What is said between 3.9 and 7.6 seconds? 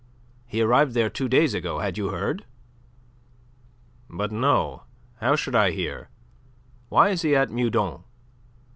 "But no. How should I hear? Why is he at